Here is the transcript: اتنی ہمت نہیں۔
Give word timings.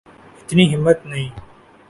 اتنی 0.39 0.65
ہمت 0.75 1.05
نہیں۔ 1.05 1.29